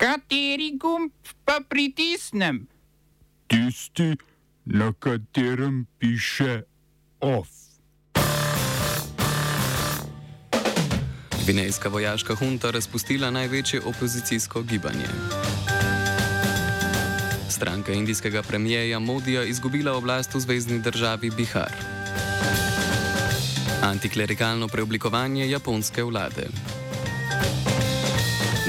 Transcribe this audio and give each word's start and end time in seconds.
Kateri 0.00 0.78
gumb 0.80 1.12
pa 1.44 1.60
pritisnem? 1.60 2.64
Tisti, 3.46 4.16
na 4.64 4.92
katerem 4.96 5.84
piše 5.98 6.62
OF. 7.20 7.48
Gvinejska 11.44 11.88
vojaška 11.88 12.34
hunta 12.34 12.70
razpustila 12.70 13.30
največje 13.30 13.80
opozicijsko 13.84 14.62
gibanje. 14.62 15.10
Stranka 17.48 17.92
indijskega 17.92 18.42
premijeja 18.42 18.98
Modija 18.98 19.44
izgubila 19.44 19.92
oblast 19.92 20.34
v 20.34 20.40
zvezdni 20.40 20.80
državi 20.80 21.30
Bihar. 21.30 21.72
Antiklerikalno 23.82 24.68
preoblikovanje 24.68 25.50
japonske 25.50 26.02
vlade. 26.02 26.48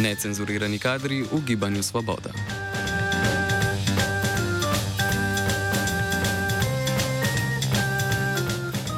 Necenzurirani 0.02 0.80
kadri 0.80 1.22
v 1.22 1.46
gibanju 1.46 1.84
Svoboda. 1.84 2.61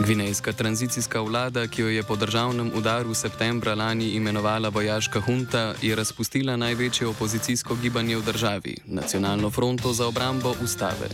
Gvinejska 0.03 0.53
tranzicijska 0.53 1.21
vlada, 1.21 1.67
ki 1.67 1.81
jo 1.81 1.88
je 1.88 2.03
po 2.03 2.16
državnem 2.16 2.71
udaru 2.75 3.13
septembra 3.13 3.75
lani 3.75 4.09
imenovala 4.09 4.70
vojaška 4.70 5.21
hunta, 5.21 5.73
je 5.81 5.95
razpustila 5.95 6.57
največje 6.57 7.07
opozicijsko 7.07 7.76
gibanje 7.76 8.17
v 8.17 8.23
državi- 8.26 8.76
Nacionalno 8.99 9.49
fronto 9.49 9.93
za 9.93 10.07
obrambo 10.07 10.55
ustave. 10.63 11.07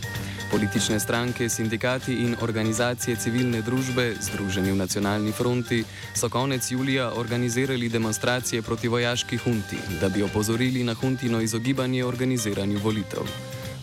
Politične 0.50 1.00
stranke, 1.00 1.48
sindikati 1.48 2.14
in 2.14 2.36
organizacije 2.40 3.16
civilne 3.16 3.62
družbe, 3.62 4.14
združeni 4.20 4.72
v 4.72 4.76
nacionalni 4.76 5.32
fronti, 5.32 5.84
so 6.14 6.28
konec 6.28 6.70
julija 6.70 7.12
organizirali 7.14 7.88
demonstracije 7.88 8.62
proti 8.62 8.88
vojaški 8.88 9.36
hunti, 9.36 9.78
da 10.00 10.08
bi 10.08 10.22
opozorili 10.22 10.84
na 10.84 10.94
huntino 10.94 11.40
izogibanje 11.40 12.04
organiziranju 12.04 12.78
volitev. 12.78 13.22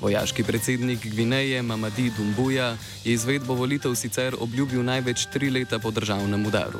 Vojaški 0.02 0.44
predsednik 0.44 1.06
Gvineje 1.06 1.62
Mamadi 1.62 2.12
Dumbuja 2.18 2.76
je 3.04 3.14
izvedbo 3.14 3.54
volitev 3.54 3.96
sicer 3.96 4.36
obljubil 4.40 4.84
največ 4.84 5.26
tri 5.34 5.50
leta 5.50 5.80
po 5.80 5.92
državnem 5.92 6.46
udaru. 6.46 6.80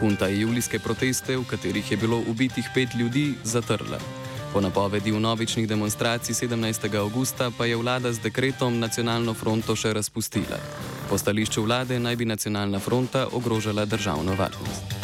Hunta 0.00 0.26
je 0.26 0.40
julijske 0.40 0.78
proteste, 0.78 1.36
v 1.36 1.44
katerih 1.50 1.90
je 1.90 1.96
bilo 1.96 2.22
ubitih 2.28 2.68
pet 2.74 2.94
ljudi, 2.94 3.34
zatrla. 3.44 3.98
Po 4.52 4.60
napovedi 4.60 5.10
vnovičnih 5.10 5.68
demonstracij 5.68 6.34
17. 6.34 6.98
augusta 6.98 7.50
pa 7.58 7.66
je 7.66 7.76
vlada 7.76 8.12
z 8.12 8.20
dekretom 8.20 8.78
nacionalno 8.78 9.34
fronto 9.34 9.76
še 9.76 9.92
razpustila. 9.92 10.58
Po 11.08 11.18
stališču 11.18 11.62
vlade 11.62 11.98
naj 11.98 12.16
bi 12.16 12.24
nacionalna 12.24 12.78
fronta 12.78 13.28
ogrožala 13.32 13.84
državno 13.84 14.34
varnost. 14.36 15.01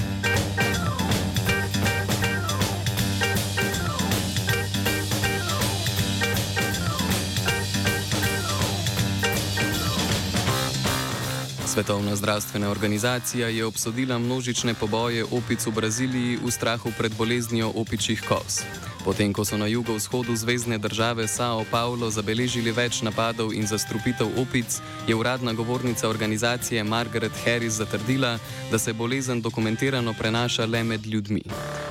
Svetovna 11.79 12.17
zdravstvena 12.17 12.71
organizacija 12.71 13.49
je 13.49 13.65
obsodila 13.65 14.19
množične 14.19 14.75
poboje 14.75 15.25
opic 15.25 15.67
v 15.67 15.71
Braziliji 15.71 16.39
v 16.43 16.51
strahu 16.51 16.91
pred 16.99 17.15
boleznijo 17.15 17.71
opičjih 17.75 18.23
kos. 18.29 18.67
Potem, 19.05 19.31
ko 19.33 19.45
so 19.45 19.55
na 19.57 19.67
jugovzhodu 19.67 20.37
zvezdne 20.37 20.79
države 20.79 21.29
Sao 21.29 21.63
Paulo 21.71 22.11
zabeležili 22.11 22.75
več 22.75 22.99
napadov 23.07 23.55
in 23.55 23.67
zastrupitev 23.67 24.27
opic, 24.43 24.81
je 25.07 25.15
uradna 25.15 25.53
govornica 25.53 26.09
organizacije 26.09 26.85
Margaret 26.85 27.33
Harris 27.45 27.79
zatrdila, 27.79 28.39
da 28.71 28.79
se 28.79 28.93
bolezen 28.93 29.41
dokumentirano 29.41 30.19
prenaša 30.19 30.67
le 30.67 30.83
med 30.85 31.07
ljudmi. 31.07 31.43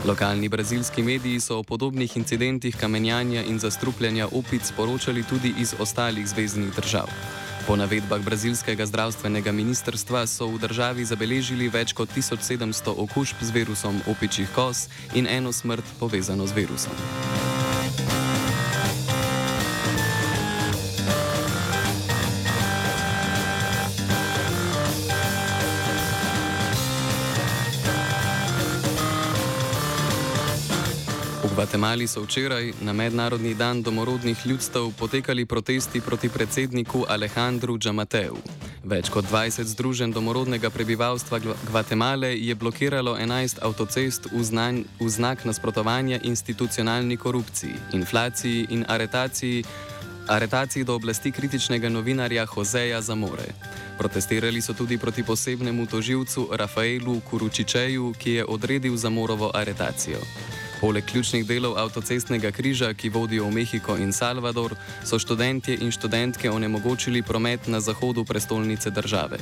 Lokalni 0.05 0.49
brazilski 0.49 1.03
mediji 1.03 1.39
so 1.39 1.59
o 1.59 1.63
podobnih 1.63 2.17
incidentih 2.17 2.75
kamenjanja 2.75 3.43
in 3.43 3.59
zastrupljanja 3.59 4.27
opic 4.31 4.71
poročali 4.75 5.23
tudi 5.23 5.53
iz 5.57 5.75
ostalih 5.79 6.27
zvezdnih 6.27 6.75
držav. 6.75 7.07
Po 7.67 7.75
navedbah 7.75 8.23
brazilskega 8.23 8.87
zdravstvenega 8.87 9.51
ministrstva 9.51 10.23
so 10.23 10.47
v 10.47 10.55
državi 10.63 11.03
zabeležili 11.03 11.67
več 11.67 11.91
kot 11.91 12.07
1700 12.15 12.95
okužb 12.95 13.43
z 13.43 13.51
virusom 13.51 13.99
opičjih 14.07 14.47
kos 14.55 14.87
in 15.11 15.27
eno 15.27 15.51
smrt 15.51 15.83
povezano 15.99 16.47
z 16.47 16.55
virusom. 16.63 16.95
Gvatemali 31.67 32.07
so 32.07 32.21
včeraj, 32.23 32.71
na 32.81 32.93
Mednarodni 32.93 33.53
dan 33.53 33.83
domorodnih 33.83 34.45
ljudstev, 34.45 34.91
potekali 34.99 35.45
protesti 35.45 36.01
proti 36.01 36.29
predsedniku 36.29 37.03
Alejandru 37.09 37.77
Džamateju. 37.77 38.37
Več 38.83 39.09
kot 39.11 39.25
20 39.27 39.67
združenj 39.75 40.13
domorodnega 40.15 40.69
prebivalstva 40.69 41.39
Gvatemale 41.67 42.29
je 42.39 42.55
blokiralo 42.55 43.17
11 43.19 43.59
avtocest 43.61 44.29
v, 44.31 44.43
znanj, 44.43 44.79
v 44.99 45.09
znak 45.09 45.43
nasprotovanja 45.45 46.21
institucionalni 46.23 47.17
korupciji, 47.17 47.75
inflaciji 47.99 48.67
in 48.69 48.85
aretaciji, 48.87 49.65
aretaciji 50.27 50.87
do 50.87 50.95
oblasti 50.95 51.31
kritičnega 51.31 51.89
novinarja 51.89 52.47
Joseja 52.47 53.01
Zamore. 53.01 53.51
Protestirali 53.97 54.61
so 54.61 54.73
tudi 54.73 54.97
proti 54.97 55.23
posebnemu 55.23 55.85
toživcu 55.85 56.47
Rafaelu 56.51 57.19
Kuručičeju, 57.19 58.13
ki 58.19 58.31
je 58.31 58.45
odredil 58.45 58.95
Zamorovo 58.95 59.51
aretacijo. 59.53 60.23
Poleg 60.81 61.05
ključnih 61.05 61.45
delov 61.45 61.77
avtocestnega 61.77 62.51
križa, 62.51 62.93
ki 62.93 63.09
vodijo 63.09 63.47
v 63.47 63.51
Mehiko 63.51 63.95
in 63.97 64.13
Salvador, 64.13 64.75
so 65.03 65.19
študentje 65.19 65.77
in 65.81 65.91
študentke 65.91 66.51
onemogočili 66.51 67.21
promet 67.21 67.67
na 67.67 67.79
zahodu 67.79 68.25
prestolnice 68.25 68.89
države. 68.89 69.37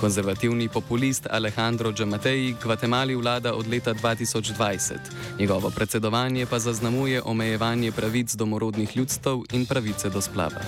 Konzervativni 0.00 0.68
populist 0.68 1.26
Alejandro 1.30 1.92
Džamateji 1.92 2.54
Gvatemali 2.62 3.14
vlada 3.14 3.54
od 3.54 3.66
leta 3.68 3.94
2020. 3.94 4.94
Njegovo 5.38 5.70
predsedovanje 5.70 6.46
pa 6.46 6.58
zaznamuje 6.58 7.22
omejevanje 7.24 7.92
pravic 7.92 8.34
domorodnih 8.34 8.96
ljudstv 8.96 9.30
in 9.52 9.66
pravice 9.66 10.10
do 10.10 10.20
splava. 10.20 10.60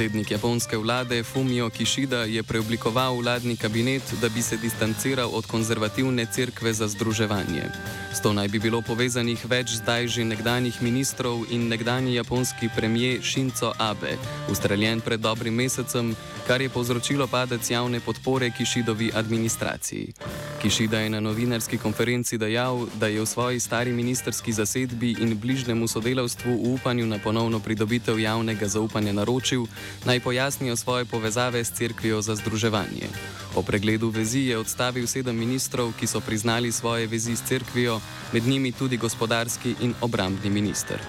Predsednik 0.00 0.30
japonske 0.30 0.76
vlade 0.76 1.22
Fumio 1.22 1.68
Kishida 1.70 2.24
je 2.24 2.42
preoblikoval 2.42 3.20
vladni 3.20 3.56
kabinet, 3.56 4.02
da 4.20 4.28
bi 4.28 4.42
se 4.42 4.56
distanciral 4.56 5.28
od 5.32 5.46
konzervativne 5.46 6.26
cerkve 6.32 6.72
za 6.72 6.88
združevanje. 6.88 7.68
S 8.12 8.22
to 8.22 8.32
naj 8.32 8.48
bi 8.48 8.58
bilo 8.58 8.80
povezanih 8.82 9.44
več 9.44 9.76
zdaj 9.76 10.08
že 10.08 10.24
nekdanjih 10.24 10.82
ministrov 10.82 11.44
in 11.52 11.68
nekdani 11.68 12.14
japonski 12.14 12.72
premijer 12.76 13.20
Shinzo 13.20 13.74
Abe, 13.78 14.16
ustreljen 14.48 15.00
pred 15.04 15.20
dobrim 15.20 15.54
mesecem, 15.54 16.16
kar 16.46 16.62
je 16.64 16.72
povzročilo 16.72 17.26
padec 17.26 17.70
javne 17.70 18.00
podpore 18.00 18.50
Kishidovi 18.56 19.12
administraciji. 19.14 20.14
Kishida 20.60 20.98
je 21.00 21.10
na 21.10 21.20
novinarski 21.20 21.78
konferenci 21.78 22.38
dejal, 22.38 22.84
da 23.00 23.06
je 23.06 23.20
v 23.20 23.26
svoji 23.26 23.60
stari 23.60 23.92
ministerski 23.92 24.52
zasedbi 24.52 25.16
in 25.20 25.38
bližnjemu 25.38 25.88
sodelavstvu 25.88 26.52
v 26.52 26.74
upanju 26.74 27.06
na 27.06 27.18
ponovno 27.18 27.60
pridobitev 27.60 28.20
javnega 28.20 28.68
zaupanja 28.68 29.12
naročil, 29.12 29.64
naj 30.04 30.20
pojasnijo 30.20 30.76
svoje 30.76 31.04
povezave 31.04 31.64
s 31.64 31.72
crkvijo 31.72 32.20
za 32.22 32.36
združevanje. 32.36 33.08
Po 33.54 33.62
pregledu 33.62 34.08
vezi 34.08 34.52
je 34.52 34.58
odstavil 34.58 35.06
sedem 35.06 35.36
ministrov, 35.36 35.92
ki 36.00 36.06
so 36.06 36.20
priznali 36.20 36.72
svoje 36.72 37.06
vezi 37.06 37.36
s 37.36 37.42
crkvijo, 37.48 38.00
med 38.32 38.44
njimi 38.44 38.72
tudi 38.72 38.96
gospodarski 38.96 39.74
in 39.80 39.94
obrambni 40.00 40.50
minister. 40.50 41.00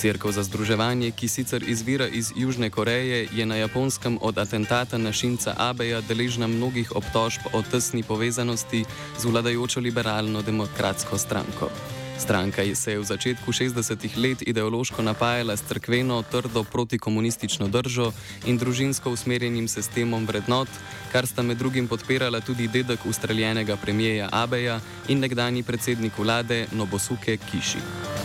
Cerkev 0.00 0.32
za 0.32 0.42
združevanje, 0.42 1.10
ki 1.12 1.28
sicer 1.28 1.62
izvira 1.68 2.06
iz 2.08 2.32
Južne 2.36 2.70
Koreje, 2.70 3.28
je 3.32 3.46
na 3.46 3.56
japonskem 3.56 4.18
od 4.20 4.38
atentata 4.38 4.98
na 4.98 5.12
Šinca 5.12 5.54
Abeja 5.58 6.00
deležna 6.00 6.46
mnogih 6.46 6.96
obtožb 6.96 7.52
o 7.52 7.60
tesni 7.62 8.02
povezanosti 8.02 8.84
z 9.18 9.24
vladajočo 9.24 9.80
liberalno-demokratsko 9.80 11.18
stranko. 11.18 11.68
Stranka 12.18 12.62
se 12.74 12.92
je 12.92 12.98
v 12.98 13.04
začetku 13.04 13.52
60-ih 13.52 14.16
let 14.16 14.42
ideološko 14.42 15.02
napajala 15.02 15.56
s 15.56 15.68
crkveno, 15.68 16.22
trdo 16.22 16.64
protikomunistično 16.64 17.68
držo 17.68 18.12
in 18.46 18.58
družinsko 18.58 19.10
usmerjenim 19.10 19.68
sistemom 19.68 20.26
vrednot, 20.26 20.68
kar 21.12 21.26
sta 21.26 21.42
med 21.42 21.58
drugim 21.58 21.88
podpirala 21.88 22.40
tudi 22.40 22.68
dedek 22.68 23.04
ustreljenega 23.06 23.76
premijeja 23.76 24.28
Abeja 24.32 24.80
in 25.08 25.20
nekdani 25.20 25.62
predsednik 25.62 26.18
vlade 26.18 26.66
Nobosuke 26.72 27.36
Kiši. 27.36 28.19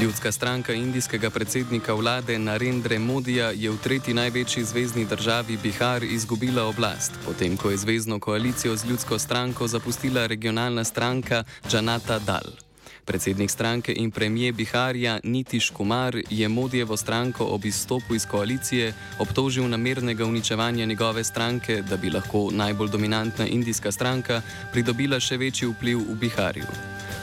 Ljudska 0.00 0.32
stranka 0.32 0.72
indijskega 0.72 1.30
predsednika 1.30 1.94
vlade 1.94 2.38
Narendra 2.38 2.98
Modija 2.98 3.50
je 3.50 3.70
v 3.70 3.76
tretji 3.76 4.14
največji 4.14 4.64
zvezdni 4.64 5.04
državi 5.04 5.58
Bihar 5.62 6.04
izgubila 6.04 6.64
oblast, 6.64 7.12
potem 7.24 7.56
ko 7.56 7.70
je 7.70 7.76
zvezdno 7.76 8.20
koalicijo 8.20 8.76
z 8.76 8.84
ljudsko 8.84 9.18
stranko 9.18 9.68
zapustila 9.68 10.26
regionalna 10.26 10.84
stranka 10.84 11.44
Janata 11.72 12.18
Dal. 12.18 12.69
Predsednik 13.10 13.50
stranke 13.50 13.92
in 13.92 14.10
premije 14.10 14.52
Biharja 14.52 15.18
Nitiš 15.24 15.70
Kumar 15.70 16.16
je 16.30 16.48
Modijevo 16.48 16.96
stranko 16.96 17.44
ob 17.44 17.64
izstopu 17.64 18.14
iz 18.14 18.26
koalicije 18.26 18.92
obtožil 19.18 19.68
namernega 19.68 20.24
uničevanja 20.24 20.86
njegove 20.86 21.24
stranke, 21.24 21.82
da 21.82 21.96
bi 21.96 22.10
lahko 22.10 22.48
najbolj 22.52 22.88
dominantna 22.88 23.46
indijska 23.46 23.92
stranka 23.92 24.42
pridobila 24.72 25.20
še 25.20 25.36
večji 25.36 25.68
vpliv 25.68 25.98
v 25.98 26.14
Biharju. 26.20 26.70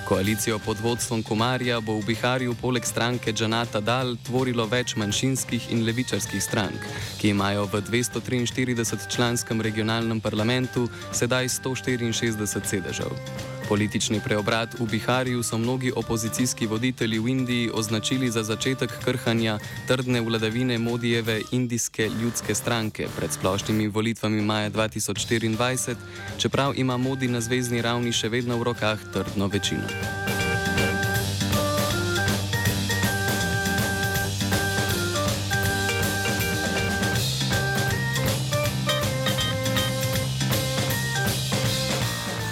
Koalicijo 0.07 0.59
pod 0.59 0.77
vodstvom 0.83 1.23
Kumarja 1.23 1.79
bo 1.79 1.95
v 1.99 2.05
Biharju 2.05 2.55
poleg 2.61 2.85
stranke 2.85 3.31
Džanata 3.33 3.79
Dal 3.79 4.15
tvorilo 4.25 4.65
več 4.67 4.95
manjšinskih 4.95 5.71
in 5.71 5.85
levičarskih 5.87 6.43
strank, 6.43 6.83
ki 7.21 7.29
imajo 7.29 7.63
v 7.71 7.81
243-članskem 7.81 9.61
regionalnem 9.61 10.19
parlamentu 10.19 10.89
sedaj 11.11 11.47
164 11.47 12.67
sedežev. 12.67 13.46
Politični 13.67 14.21
preobrat 14.23 14.79
v 14.79 14.87
Biharju 14.87 15.43
so 15.43 15.57
mnogi 15.57 15.91
opozicijski 15.95 16.67
voditelji 16.67 17.19
v 17.19 17.27
Indiji 17.27 17.69
označili 17.73 18.31
za 18.31 18.43
začetek 18.43 18.89
krhanja 19.03 19.59
trdne 19.87 20.21
vladavine 20.21 20.77
Modijeve 20.77 21.41
indijske 21.51 22.09
ljudske 22.21 22.55
stranke 22.55 23.07
pred 23.17 23.31
splošnimi 23.31 23.87
volitvami 23.87 24.41
maja 24.41 24.69
2024, 24.69 25.95
čeprav 26.37 26.73
ima 26.75 26.97
Modi 26.97 27.27
na 27.27 27.41
zvezdni 27.41 27.81
ravni 27.81 28.11
še 28.11 28.29
vedno 28.29 28.57
v 28.57 28.63
rokah 28.63 28.99
trdno 29.13 29.47
večino. 29.47 30.36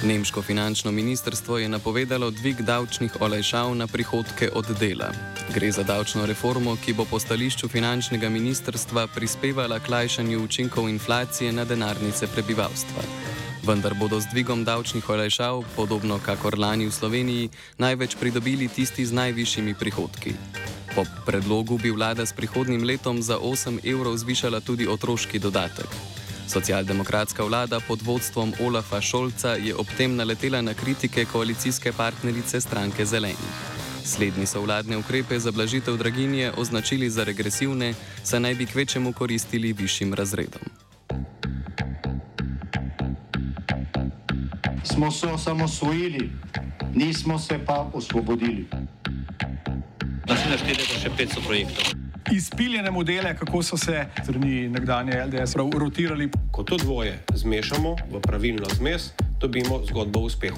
Nemško 0.06 0.42
finančno 0.42 0.92
ministrstvo 0.92 1.58
je 1.58 1.70
napovedalo 1.70 2.32
dvig 2.32 2.62
davčnih 2.62 3.22
olajšav 3.22 3.76
na 3.76 3.88
prihodke 3.88 4.50
od 4.54 4.66
dela. 4.80 5.10
Gre 5.54 5.72
za 5.72 5.84
davčno 5.84 6.26
reformo, 6.26 6.76
ki 6.86 6.94
bo 6.94 7.06
po 7.10 7.20
stališču 7.20 7.68
finančnega 7.68 8.30
ministrstva 8.30 9.08
prispevala 9.08 9.80
k 9.80 9.90
lajšanju 9.90 10.44
učinkov 10.44 10.90
inflacije 10.90 11.52
na 11.52 11.66
denarnice 11.66 12.28
prebivalstva. 12.28 13.02
Vendar 13.64 13.94
bodo 13.98 14.20
z 14.20 14.30
dvigom 14.30 14.64
davčnih 14.64 15.10
olajšav, 15.10 15.64
podobno 15.76 16.20
kakor 16.26 16.60
lani 16.60 16.86
v 16.86 16.94
Sloveniji, 16.94 17.50
največ 17.78 18.16
pridobili 18.16 18.68
tisti 18.68 19.06
z 19.06 19.14
najvišjimi 19.14 19.74
prihodki. 19.74 20.36
Po 20.96 21.02
predlogu 21.26 21.78
bi 21.78 21.90
vlada 21.90 22.26
s 22.26 22.34
prihodnim 22.34 22.84
letom 22.84 23.22
za 23.22 23.40
8 23.42 23.82
evrov 23.82 24.18
zvišala 24.18 24.62
tudi 24.62 24.88
otroški 24.88 25.40
dodatek. 25.40 26.15
Socialdemokratska 26.48 27.44
vlada 27.44 27.80
pod 27.88 28.02
vodstvom 28.02 28.54
Olafa 28.62 29.02
Šolca 29.02 29.50
je 29.50 29.76
ob 29.76 29.88
tem 29.98 30.16
naletela 30.16 30.62
na 30.62 30.74
kritike 30.74 31.26
koalicijske 31.26 31.92
partnerice 31.92 32.62
stranke 32.62 33.06
Zelenih. 33.06 33.56
Slednji 34.04 34.46
so 34.46 34.62
vladne 34.62 34.98
ukrepe 34.98 35.40
za 35.40 35.52
blažitev 35.52 35.98
draginje 35.98 36.52
označili 36.58 37.10
za 37.10 37.24
regresivne, 37.24 37.94
saj 38.24 38.40
naj 38.40 38.56
bi 38.56 38.66
kvečemu 38.66 39.14
koristili 39.14 39.74
višjim 39.74 40.14
razredom. 40.14 40.62
Smo 44.84 45.12
se 45.12 45.28
osamosvojili, 45.28 46.30
nismo 46.94 47.40
se 47.40 47.60
pa 47.66 47.90
osvobodili. 47.94 48.68
Naslednje 50.28 50.58
število 50.58 50.94
je 50.94 51.00
še 51.02 51.10
500 51.10 51.46
projektov 51.46 51.95
izpiljene 52.32 52.92
modele, 52.92 53.36
kako 53.38 53.64
so 53.64 53.78
se 53.78 54.06
strani 54.24 54.70
nekdanje 54.70 55.26
LDS 55.26 55.56
rotirali. 55.56 56.30
Ko 56.52 56.64
to 56.64 56.78
dvoje 56.78 57.24
zmešamo 57.34 57.96
v 58.12 58.22
pravilno 58.22 58.66
zmes, 58.78 59.12
dobimo 59.40 59.82
zgodbo 59.86 60.20
o 60.20 60.24
uspehu. 60.24 60.58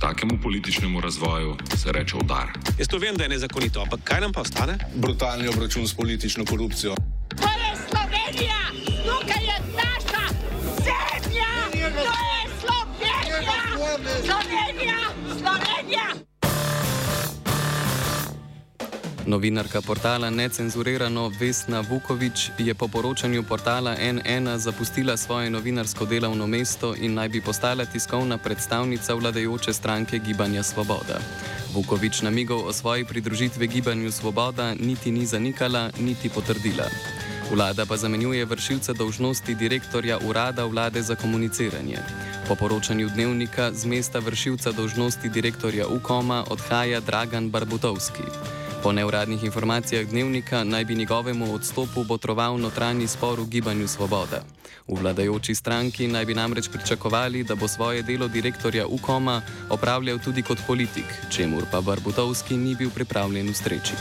Takemu 0.00 0.38
političnemu 0.42 1.00
razvoju 1.00 1.56
se 1.76 1.92
reče 1.92 2.16
udar. 2.16 2.46
Jaz 2.78 2.88
to 2.88 2.98
vem, 2.98 3.16
da 3.16 3.24
je 3.24 3.28
nezakonito, 3.28 3.82
ampak 3.82 4.00
kaj 4.04 4.20
nam 4.20 4.32
pa 4.32 4.40
ostane? 4.40 4.78
Brutalni 4.94 5.48
obračun 5.48 5.88
s 5.88 5.94
politično 5.94 6.44
korupcijo. 6.44 6.94
Novinarka 19.30 19.78
portala 19.78 20.26
Necenzurirano 20.26 21.30
Vesna 21.30 21.86
Vukovič 21.86 22.50
je 22.58 22.74
po 22.74 22.90
poročanju 22.90 23.46
portala 23.46 23.94
NN 23.94 24.58
zapustila 24.58 25.14
svoje 25.16 25.50
novinarsko 25.50 26.02
delovno 26.04 26.46
mesto 26.50 26.98
in 26.98 27.14
naj 27.14 27.28
bi 27.28 27.40
postala 27.40 27.86
tiskovna 27.86 28.38
predstavnica 28.38 29.14
vladajoče 29.14 29.72
stranke 29.72 30.18
Gibanja 30.18 30.62
Svoboda. 30.62 31.22
Vukovič 31.74 32.22
namigov 32.26 32.66
o 32.66 32.72
svoji 32.72 33.04
pridružitvi 33.04 33.68
Gibanju 33.68 34.10
Svoboda 34.10 34.74
niti 34.74 35.14
ni 35.14 35.26
zanikala, 35.26 35.90
niti 36.00 36.28
potrdila. 36.28 36.90
Vlada 37.54 37.86
pa 37.86 37.96
zamenjuje 37.96 38.44
vršilca 38.44 38.92
dolžnosti 38.92 39.54
direktorja 39.54 40.18
Urada 40.26 40.64
vlade 40.64 41.02
za 41.02 41.14
komuniciranje. 41.14 42.02
Po 42.48 42.54
poročanju 42.54 43.08
dnevnika 43.14 43.70
z 43.72 43.86
mesta 43.86 44.18
vršilca 44.18 44.72
dolžnosti 44.72 45.28
direktorja 45.28 45.86
UKOM-a 45.86 46.44
odhaja 46.50 47.00
Dragan 47.00 47.50
Barbutovski. 47.50 48.26
Po 48.82 48.92
neuradnih 48.92 49.44
informacijah 49.44 50.06
dnevnika 50.06 50.64
naj 50.64 50.84
bi 50.84 50.94
njegovemu 50.94 51.54
odstopu 51.54 52.04
botroval 52.04 52.58
notranji 52.58 53.06
spor 53.06 53.40
v 53.40 53.46
gibanju 53.46 53.88
Svoboda. 53.88 54.42
V 54.88 55.00
vladajoči 55.00 55.54
stranki 55.54 56.08
naj 56.08 56.24
bi 56.24 56.34
namreč 56.34 56.68
pričakovali, 56.68 57.44
da 57.44 57.54
bo 57.54 57.68
svoje 57.68 58.02
delo 58.02 58.28
direktorja 58.28 58.86
UKOM-a 58.86 59.40
opravljal 59.70 60.18
tudi 60.18 60.42
kot 60.42 60.58
politik, 60.66 61.04
čemur 61.30 61.64
pa 61.72 61.80
Barbutovski 61.80 62.56
ni 62.56 62.74
bil 62.74 62.90
pripravljen 62.90 63.50
ustreči. 63.50 63.94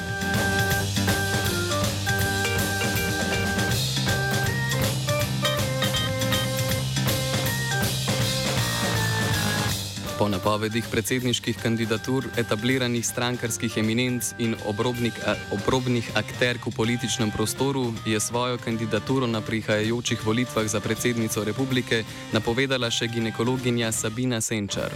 Po 10.29 10.37
napovedih 10.37 10.85
predsedniških 10.91 11.57
kandidatur, 11.57 12.27
etabliranih 12.37 13.01
strankarskih 13.05 13.77
eminenc 13.81 14.27
in 14.37 14.53
obrobnik, 14.69 15.17
obrobnih 15.49 16.05
akterk 16.13 16.67
v 16.69 16.73
političnem 16.75 17.31
prostoru 17.33 17.89
je 18.05 18.19
svojo 18.19 18.59
kandidaturo 18.61 19.27
na 19.27 19.41
prihajajočih 19.41 20.21
volitvah 20.25 20.67
za 20.69 20.79
predsednico 20.79 21.41
republike 21.43 22.03
napovedala 22.33 22.91
še 22.93 23.09
ginekologinja 23.09 23.89
Sabina 23.91 24.37
Senčar. 24.41 24.93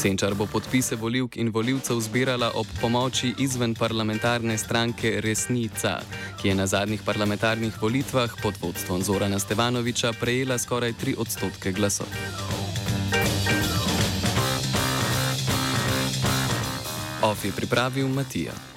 Senčar 0.00 0.32
bo 0.34 0.48
podpise 0.48 0.96
voljivk 0.96 1.36
in 1.36 1.52
voljivcev 1.52 2.00
zbirala 2.00 2.48
ob 2.56 2.66
pomoči 2.80 3.34
izven 3.36 3.76
parlamentarne 3.76 4.56
stranke 4.58 5.20
Resnica, 5.20 5.98
ki 6.40 6.48
je 6.48 6.56
na 6.56 6.64
zadnjih 6.66 7.04
parlamentarnih 7.04 7.76
volitvah 7.82 8.32
pod 8.42 8.56
vodstvom 8.64 9.04
Zorana 9.04 9.38
Stevanoviča 9.38 10.16
prejela 10.16 10.56
skoraj 10.58 10.96
3 11.04 11.20
odstotke 11.20 11.76
glasov. 11.76 12.69
Of 17.22 17.44
je 17.44 17.52
pripravil 17.52 18.08
Matija. 18.08 18.70